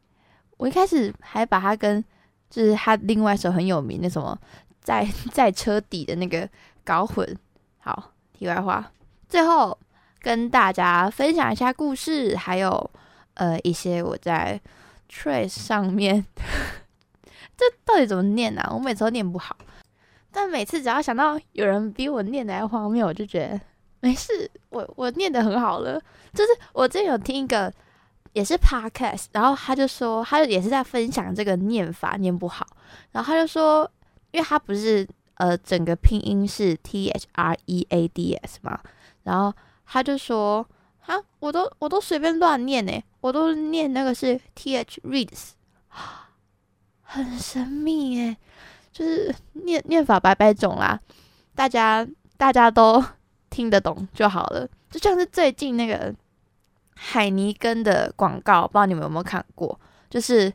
[0.57, 2.05] 我一开始还把它跟
[2.51, 4.39] 就是他另外一首很有名的什么
[4.81, 6.49] 在 在车底的那个
[6.85, 7.37] 搞混。
[7.79, 8.85] 好，题外话，
[9.29, 9.79] 最后
[10.21, 12.91] 跟大家分享一下故事，还有
[13.35, 14.61] 呃一些我在
[15.09, 16.25] Trace 上面
[17.57, 18.71] 这到底怎么念啊？
[18.73, 19.57] 我每次都念不好，
[20.41, 23.61] 但每次只要想到有人比我念的还荒谬，我就觉得
[23.99, 26.01] 没事，我我念的很好了。
[26.33, 27.73] 就是我之前有听一个
[28.35, 32.65] 也是 podcast，然后他就说他也是在分享这个念法念不好，
[33.11, 33.91] 然后他就说，
[34.31, 38.79] 因为他不是呃整个拼音是 t h r e a d s 嘛，
[39.25, 39.53] 然后
[39.87, 40.65] 他就说
[41.07, 45.55] 啊，我都我都随便乱念呢，我都念那个是 t h reads。
[47.03, 48.37] 很神秘耶，
[48.99, 50.99] 就是念念法百百种啦，
[51.55, 52.05] 大家
[52.37, 53.01] 大家都
[53.49, 54.69] 听得懂就好了。
[54.91, 56.13] 就像是最近那个
[56.97, 59.79] 海尼根的广告，不知道你们有没有看过？
[60.11, 60.53] 就是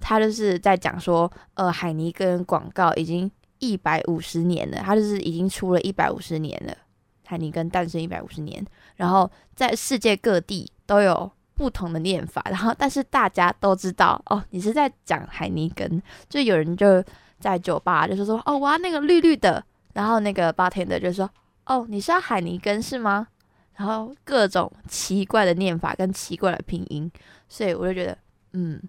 [0.00, 3.30] 他就是在讲说，呃，海尼根广告已经
[3.60, 6.76] 一百五十年了，他就是已经出了一百五十年了，
[7.24, 11.30] 海尼根诞生一百五十年，然后在世界各地都有。
[11.56, 17.00] 不同的念法，然后但是大家都知道哦，你是在讲海尼根，就有人就
[17.44, 21.28] 在酒吧就是说哦，我要那个绿绿的，然后那个 bartender 就说
[21.66, 23.28] 哦，你是要海尼根是吗？
[23.74, 27.10] 然后各种奇怪的念法跟奇怪的拼音，
[27.48, 28.16] 所以我就觉得
[28.52, 28.80] 嗯，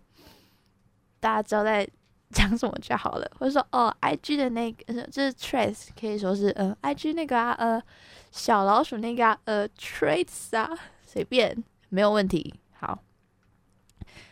[1.19, 1.85] 大家知道在
[2.31, 7.81] 讲什么就好了，或者说哦，IG 的那个就是 trace 可以说是呃，IG 那个啊呃
[8.31, 10.69] 小老鼠那个啊呃 trace 啊，
[11.05, 11.61] 随便。
[11.89, 12.99] 没有问题，好，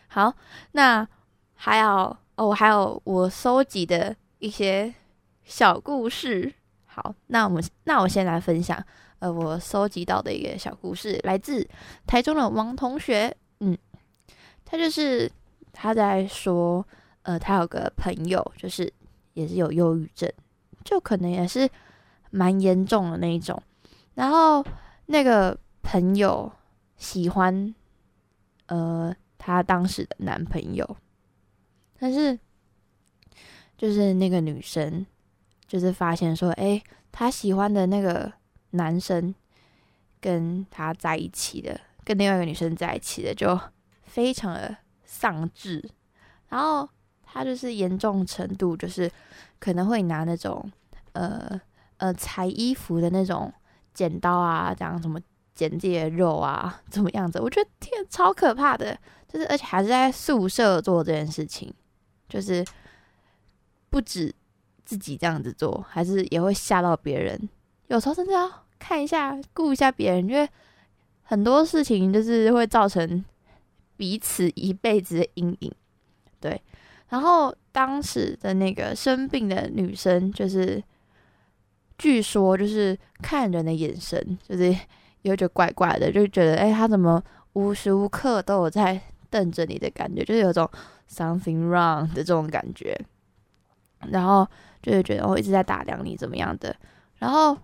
[0.08, 0.34] 好，
[0.72, 1.06] 那
[1.54, 4.92] 还有哦，还有我收集的一些
[5.44, 6.52] 小故事。
[6.84, 8.82] 好，那我们那我先来分享，
[9.18, 11.66] 呃，我收集到的一个小故事，来自
[12.06, 13.34] 台中的王同学。
[13.60, 13.76] 嗯，
[14.64, 15.30] 他就是
[15.72, 16.86] 他在说，
[17.22, 18.92] 呃，他有个朋友，就是
[19.34, 20.30] 也是有忧郁症，
[20.84, 21.68] 就可能也是
[22.30, 23.60] 蛮严重的那一种。
[24.14, 24.64] 然后
[25.06, 26.52] 那个朋友。
[26.96, 27.74] 喜欢，
[28.66, 30.96] 呃，她当时的男朋友，
[32.04, 32.38] 但是
[33.78, 35.06] 就是那个女生，
[35.66, 38.30] 就是发现说，哎，她喜欢的那个
[38.72, 39.34] 男生
[40.20, 43.58] 跟她在一起的，跟另外一个女生在一起的，就
[44.02, 44.76] 非常的
[45.06, 45.82] 丧志。
[46.50, 46.86] 然后
[47.22, 49.10] 她就是严重程度，就是
[49.58, 50.70] 可能会拿那种，
[51.12, 51.58] 呃
[51.96, 53.50] 呃，裁衣服的那种
[53.94, 55.18] 剪刀啊，这样什么。
[55.54, 57.40] 剪自己的肉啊，怎么样子？
[57.40, 58.98] 我觉得天超可怕的，
[59.28, 61.72] 就是而且还是在宿舍做这件事情，
[62.28, 62.64] 就是
[63.90, 64.34] 不止
[64.84, 67.48] 自己这样子做，还是也会吓到别人。
[67.88, 70.48] 有时候真的要看一下，顾一下别人，因为
[71.22, 73.24] 很多事情就是会造成
[73.96, 75.72] 彼此一辈子的阴影。
[76.40, 76.60] 对，
[77.08, 80.82] 然后当时的那个生病的女生，就是
[81.96, 84.76] 据说就是看人的眼神，就是
[85.22, 87.22] 有点怪怪的，就觉得哎、她怎么
[87.54, 89.00] 无时无刻都有在
[89.30, 90.68] 瞪着你的感觉，就是有种
[91.10, 92.98] something wrong 的这种感觉，
[94.08, 94.46] 然后
[94.82, 96.74] 就会觉得我、一直在打量你怎么样的，
[97.18, 97.56] 然后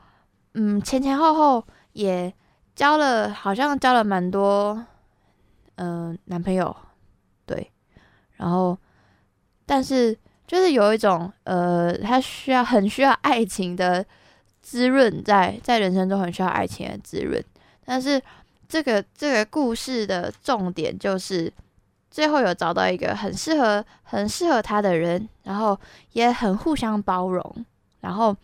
[0.54, 2.32] 嗯前前后后也
[2.74, 4.86] 交了，好像交了蛮多
[5.76, 6.74] 嗯、男朋友，
[7.46, 7.70] 对，
[8.32, 8.76] 然后
[9.64, 10.16] 但是
[10.46, 14.04] 就是有一种呃，他需要很需要爱情的
[14.60, 17.42] 滋润在，在人生中很需要爱情的滋润。
[17.84, 18.20] 但是
[18.68, 21.50] 这个这个故事的重点就是
[22.10, 25.78] 最后有找到一个很适合很适合他的人，然后
[26.12, 27.64] 也很互相包容，
[28.00, 28.36] 然后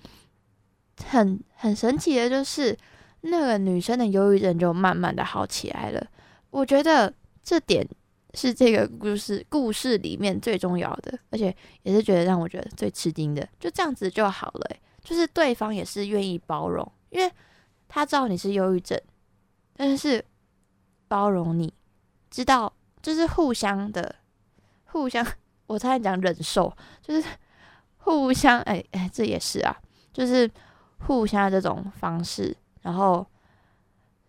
[1.04, 2.76] 很很神奇的就是
[3.22, 6.06] 那个女生的忧郁症就慢慢的好起来了。
[6.50, 7.12] 我觉得
[7.42, 7.86] 这点
[8.34, 13.46] 是这个故事故事里面最重要的，而且也是觉得让我觉得最吃惊的。
[13.58, 17.30] 就这样子就好了、就是对方也是愿意包容，因为
[17.88, 19.00] 他知道你是忧郁症，
[19.76, 20.24] 但是
[21.08, 21.72] 包容你，
[22.30, 22.72] 知道
[23.06, 24.16] 就是互相的，
[24.86, 25.24] 互相，
[25.68, 27.24] 我差点讲忍受，就是
[27.98, 29.76] 互相，哎、哎、这也是啊，
[30.12, 30.50] 就是
[30.98, 33.24] 互相这种方式，然后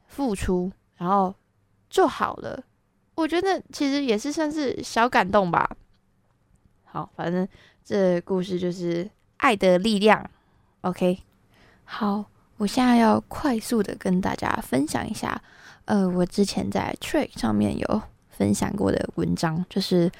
[0.05, 1.33] 付出，然后
[1.89, 2.63] 就好了。
[3.15, 5.67] 我觉得其实也是算是小感动吧。
[6.83, 7.47] 好，反正
[7.83, 10.29] 这故事就是爱的力量。
[10.81, 11.23] OK，
[11.83, 12.25] 好，
[12.57, 15.41] 我现在要快速的跟大家分享一下，
[15.85, 18.01] 呃，我之前在 Trick 上面有
[18.37, 20.11] 分享过的文章，就是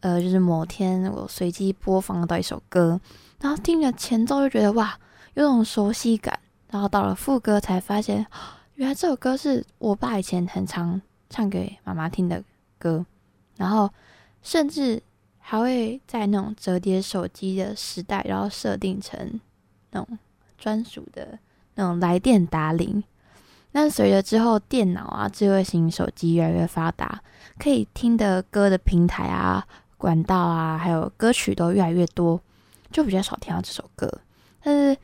[0.00, 3.00] 呃，就是某天我随机播放到一首歌，
[3.40, 4.98] 然后听着前奏就觉得哇，
[5.34, 6.36] 有种熟悉感，
[6.68, 8.26] 然后到了副歌才发现，
[8.74, 12.42] 原来这首歌是我爸以前很常唱给妈妈听的
[12.78, 13.06] 歌，
[13.56, 13.88] 然后
[14.42, 15.00] 甚至
[15.38, 19.40] 还会在那种折叠手机的时代，然后设定成
[19.92, 20.18] 那种
[20.58, 21.38] 专属的
[21.74, 23.04] 那种来电打铃。
[23.72, 27.20] 那随着之后电脑啊、智慧型手机越来越发达，
[27.58, 29.64] 可以听的歌的平台啊、
[29.96, 32.40] 管道啊，还有歌曲都越来越多，
[32.90, 34.12] 就比较少听到这首歌。
[34.62, 34.98] 但是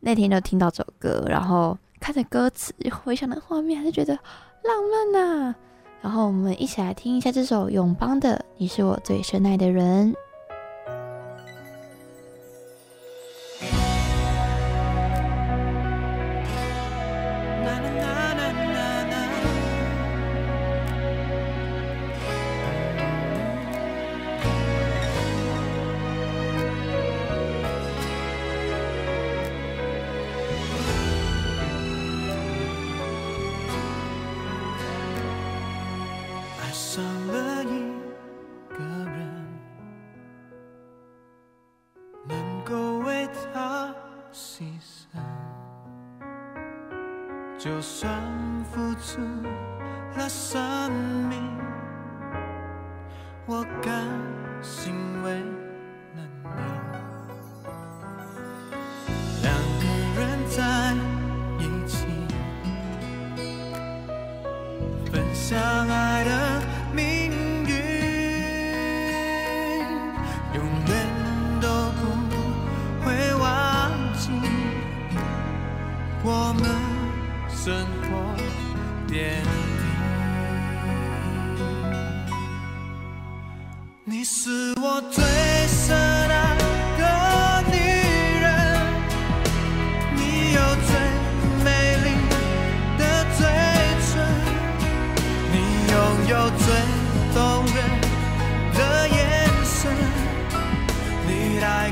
[0.00, 5.54] 那天就听到这首歌，然后看着歌词，回想的画面，还是觉得浪漫呐、
[6.02, 10.12] 然后我们一起来听一下这首永邦的《你是我最深爱的人》。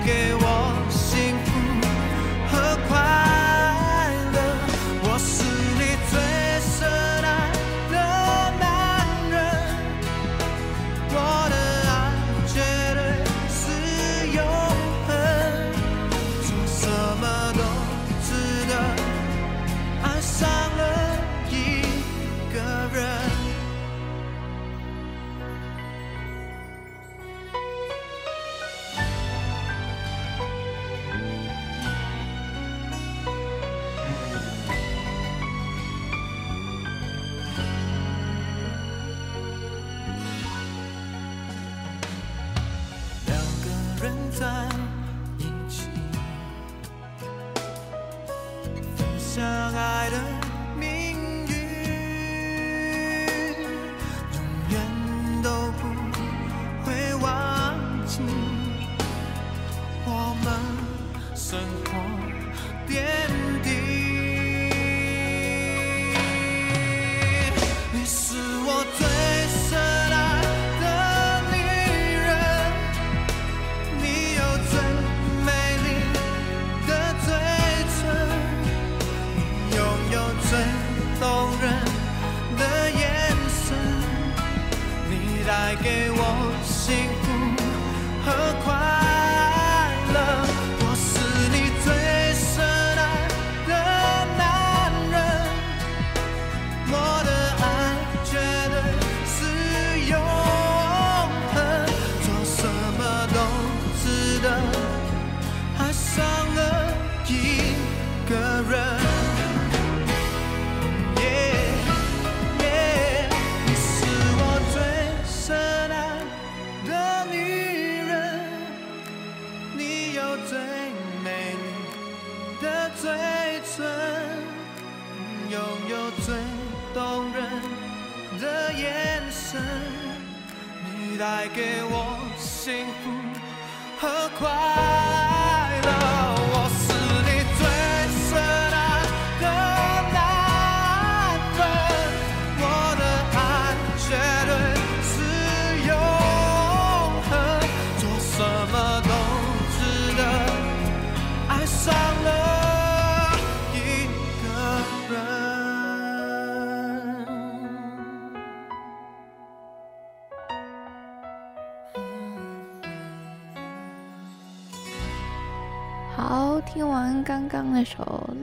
[0.06, 0.35] 你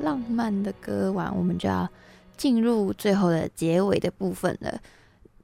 [0.04, 1.89] 浪漫的歌完，我们就要
[2.38, 4.80] 进入最后的结尾的部分了。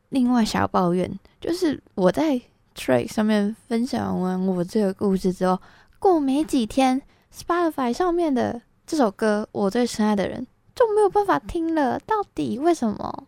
[0.10, 2.42] 另外小抱怨就是我在
[2.76, 5.60] Track 上面分享完我这个故事之后，
[6.00, 7.02] 过没几天
[7.34, 10.42] ，Spotify 上面的这首歌《我最深爱的人》
[10.76, 12.00] 就没有办法听了。
[12.00, 13.28] 到底为什么？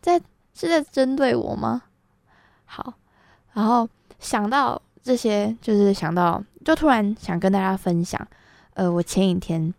[0.00, 0.20] 在
[0.52, 1.82] 是在针对我吗？
[2.66, 2.94] 好，
[3.52, 3.88] 然后
[4.20, 8.28] 想到这些，就是想到，就突然想跟大家分享，
[8.74, 9.72] 呃，我前几天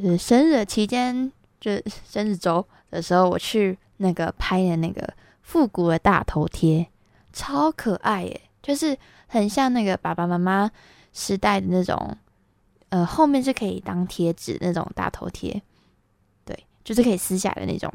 [0.00, 1.30] 就是生日期间，
[1.60, 6.86] 就是生日周的时候，我去那个拍的那个复古的大头贴，
[7.32, 10.70] 超可爱耶，就是很像那个爸爸妈妈
[11.12, 12.16] 时代的那种，
[12.88, 15.62] 呃，后面是可以当贴纸那种大头贴，
[16.44, 17.92] 对，就是可以撕下来的那种，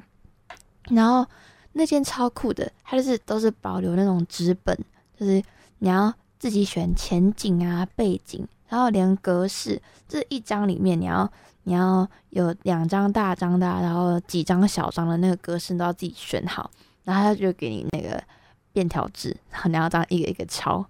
[0.90, 1.26] 然后
[1.74, 4.78] 那件超酷的，它就是都是保留那种纸本，
[5.20, 5.44] 就是
[5.80, 11.32] 你要自己选前景啊、背景，然后连格式，这一张里面你要
[11.64, 16.72] 你要有两张大张的，然后几张小张的那个格式都要自己选好，
[17.04, 18.24] 然后他就给你那个
[18.72, 20.86] 便条纸，然后你要这样一个一个抄，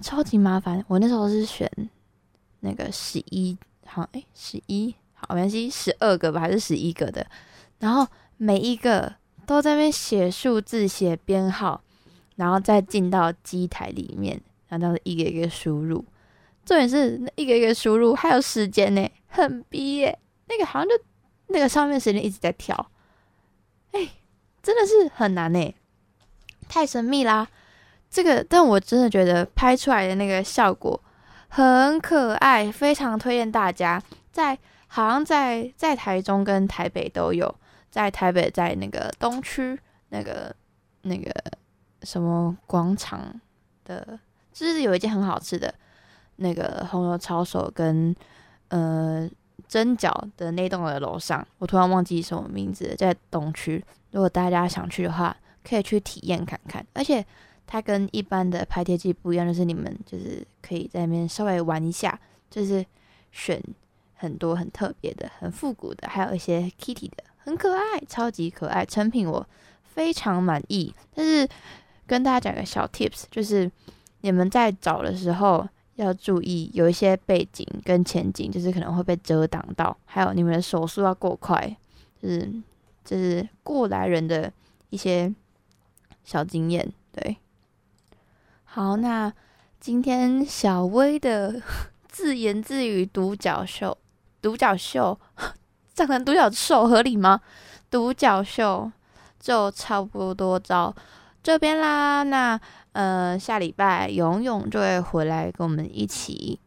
[0.00, 0.84] 超级麻烦。
[0.88, 1.70] 我那时候是选
[2.60, 3.56] 那个十一，
[3.86, 7.26] 好哎十一，好没关系，十二个吧还是十一个的，
[7.78, 8.06] 然后
[8.36, 9.14] 每一个
[9.46, 11.80] 都在那边写数字、写编号，
[12.34, 16.04] 然后再进到机台里面，然后这样子一个一个输入。
[16.66, 20.18] 重点是那一个一个输入还有时间呢，很逼耶。
[20.48, 20.94] 那个好像就
[21.46, 22.90] 那个上面时间一直在跳，
[23.92, 24.08] 哎、
[24.62, 25.74] 真的是很难呢，
[26.68, 27.48] 太神秘啦。
[28.10, 31.00] 这个，但我真的觉得拍出来的那个效果
[31.48, 34.02] 很可爱，非常推荐大家。
[34.32, 37.54] 在好像在在台中跟台北都有，
[37.90, 39.78] 在台北在那个东区
[40.10, 40.54] 那个
[41.02, 41.32] 那个
[42.02, 43.40] 什么广场
[43.84, 44.18] 的，
[44.52, 45.74] 就是有一间很好吃的
[46.36, 48.14] 那个红油抄手跟
[48.68, 49.28] 呃
[49.68, 53.84] 蒸饺的那栋的楼上，我突然忘记什么名字，在东区。
[54.12, 56.86] 如果大家想去的话，可以去体验看看。
[56.92, 57.24] 而且
[57.66, 62.18] 它跟一般的拍贴机不一样，就是你们就是可以在那边稍微玩一下，
[62.48, 62.84] 就是
[63.32, 63.60] 选
[64.14, 68.84] 很多很特别的、很复古的，还有一些 Kitty 的，很可爱，超级可爱。
[68.84, 69.46] 成品我
[69.82, 70.94] 非常满意。
[71.14, 71.48] 但是
[72.06, 73.70] 跟大家讲个小 tips，就是
[74.20, 81.76] 你们在找的时候要注意，有一些背景跟前景，就是可能会被遮挡到，还有你们的手速要够快，
[82.22, 82.50] 就是
[83.04, 84.52] 就是过来人的
[84.90, 85.34] 一些
[86.24, 86.92] 小经验。
[87.12, 87.36] 对，
[88.64, 89.32] 好，那
[89.80, 91.62] 今天小薇的
[92.08, 93.96] 自言自语独角秀，
[94.42, 95.18] 独角秀，
[95.94, 97.40] 这样成独角兽合理吗？
[97.90, 98.90] 独角秀
[99.38, 100.94] 就差不多到
[101.42, 102.22] 这边啦。
[102.24, 102.60] 那
[102.96, 106.58] 呃，下礼拜勇勇就会回来跟我们一起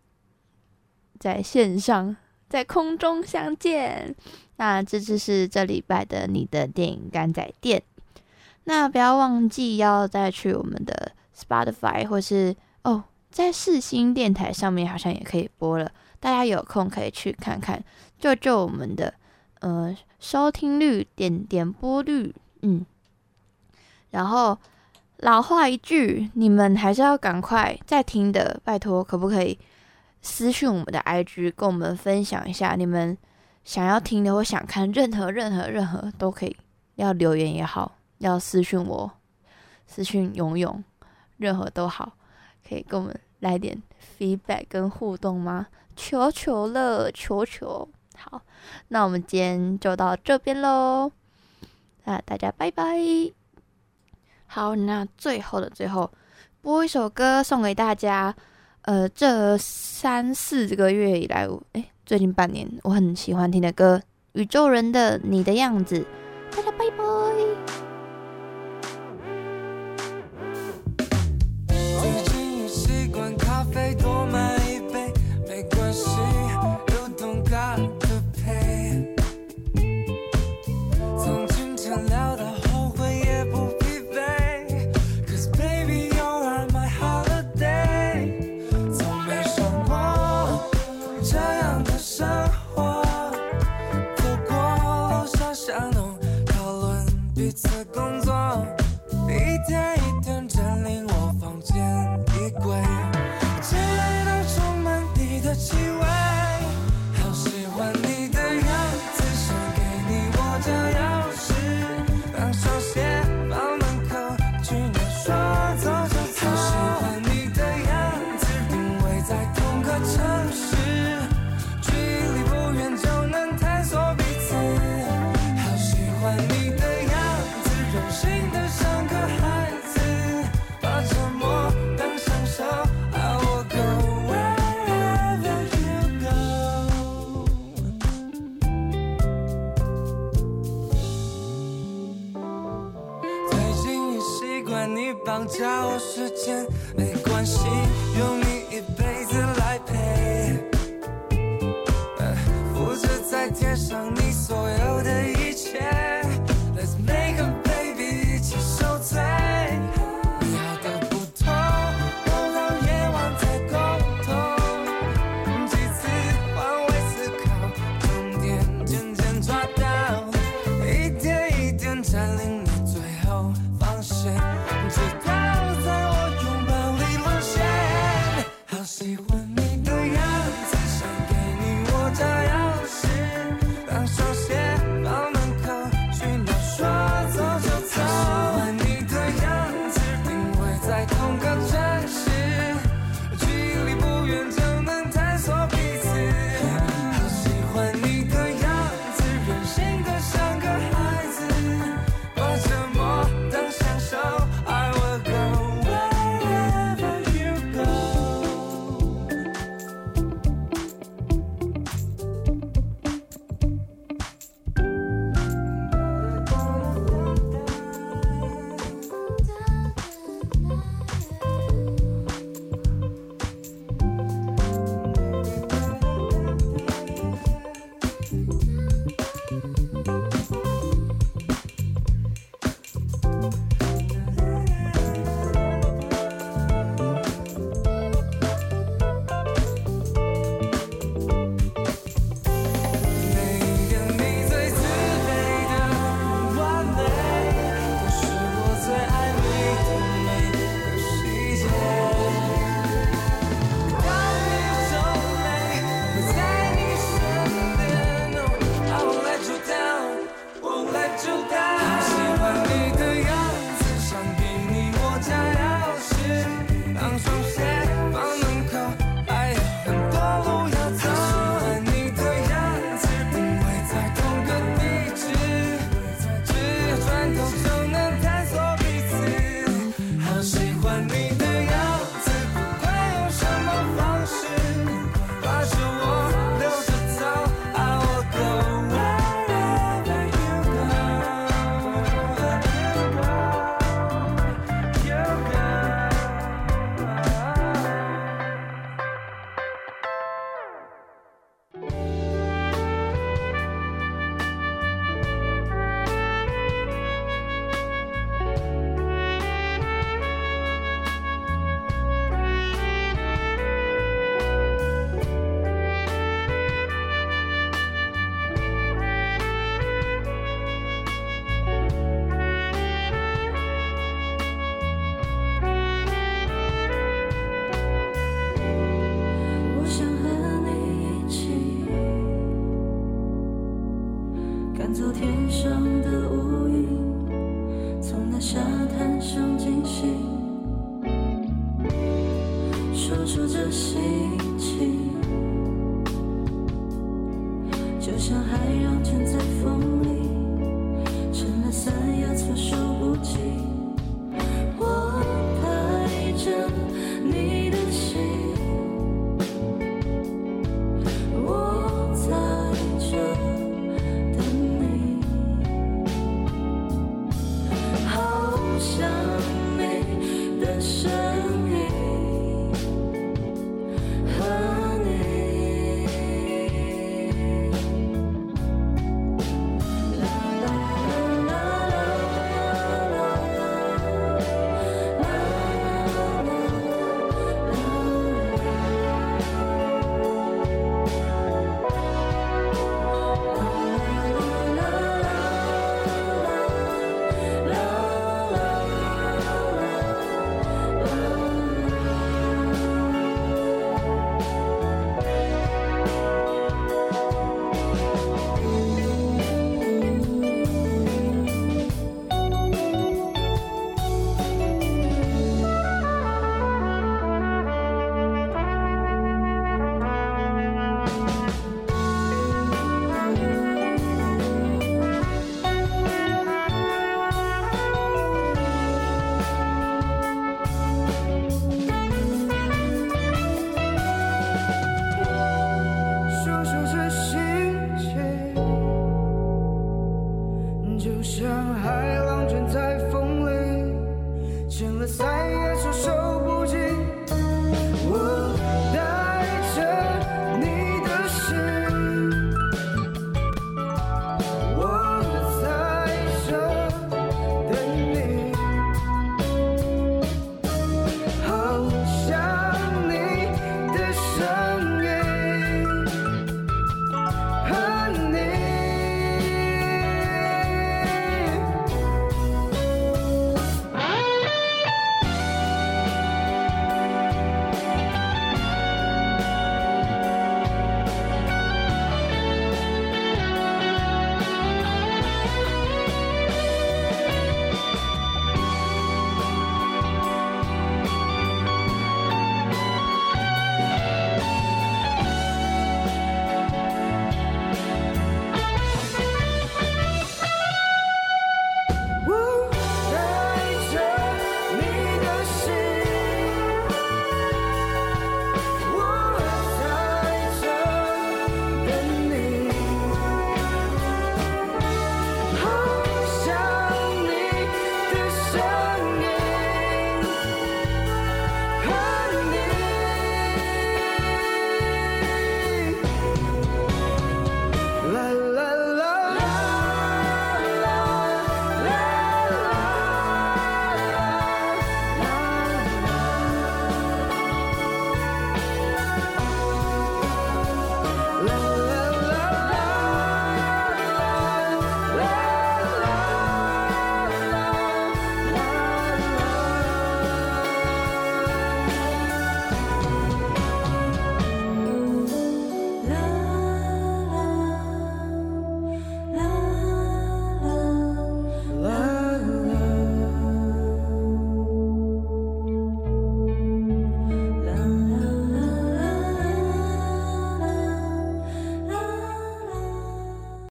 [1.20, 2.16] 在线上
[2.48, 4.16] 在空中相见。
[4.58, 7.82] 那这就是这礼拜的你的电影干仔店。
[8.66, 17.84] 那不要忘记要再去我们的 Spotify 或是哦，在世新电台上面好像也可以播了，大家有空可以去看看，
[18.20, 19.12] 就就我们的
[19.62, 22.86] 呃收听率、点点播率，嗯。
[24.12, 24.56] 然后
[25.22, 29.60] 老话一句，你们还是要赶快再听的，拜托，可不可以
[30.22, 33.18] 私讯我们的 IG，跟我们分享一下你们
[33.66, 36.56] 想要听的或想看，任何任何任何都可以，
[36.96, 39.12] 要留言也好，要私讯我，
[39.86, 40.82] 私讯勇勇，
[41.36, 42.14] 任何都好，
[42.68, 43.82] 可以跟我们来点
[44.18, 45.68] feedback 跟互动吗？
[45.98, 47.90] 求求了，求求！
[48.18, 48.42] 好，
[48.88, 51.12] 那我们今天就到这边喽，
[52.06, 53.39] 那大家拜拜。
[54.52, 56.12] 好，那最后的最后，
[56.60, 58.36] 播一首歌送给大家。
[58.82, 64.02] 呃，这三四个月以来，哎，最近半年，我很喜欢听的歌，
[64.34, 66.00] 宇宙人的《你的样子》。
[66.56, 67.89] 大家拜拜。